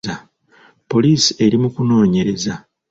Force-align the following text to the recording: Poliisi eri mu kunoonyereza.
Poliisi 0.89 1.29
eri 1.43 1.57
mu 1.63 1.69
kunoonyereza. 1.75 2.53